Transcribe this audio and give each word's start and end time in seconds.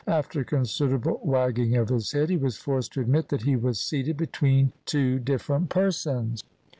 After 0.07 0.43
considerable 0.43 1.19
wagging 1.23 1.77
of 1.77 1.89
his 1.89 2.11
head, 2.13 2.31
he 2.31 2.35
was 2.35 2.57
forced 2.57 2.93
to 2.93 3.01
admit 3.01 3.29
that 3.29 3.43
he 3.43 3.55
was 3.55 3.79
seated 3.79 4.17
between 4.17 4.71
two 4.83 5.19
different 5.19 5.69
persons. 5.69 6.43